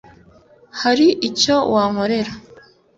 hari 0.81 1.07
icyo 1.29 1.55
wankorera 1.73 2.33